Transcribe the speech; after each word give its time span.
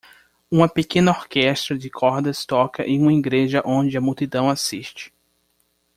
Uma 0.49 0.67
pequena 0.67 1.11
orquestra 1.11 1.77
de 1.77 1.87
cordas 1.87 2.43
toca 2.43 2.83
em 2.87 2.99
uma 2.99 3.13
igreja 3.13 3.61
onde 3.63 3.95
a 3.95 4.01
multidão 4.01 4.49
assiste. 4.49 5.13